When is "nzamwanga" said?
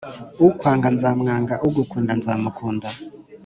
0.95-1.53